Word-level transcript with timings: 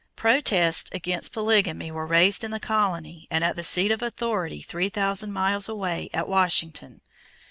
Protests 0.15 0.89
against 0.93 1.31
polygamy 1.31 1.91
were 1.91 2.07
raised 2.07 2.43
in 2.43 2.49
the 2.49 2.59
colony 2.59 3.27
and 3.29 3.43
at 3.43 3.55
the 3.55 3.61
seat 3.61 3.91
of 3.91 4.01
authority 4.01 4.63
three 4.63 4.89
thousand 4.89 5.31
miles 5.31 5.69
away 5.69 6.09
at 6.11 6.27
Washington. 6.27 7.01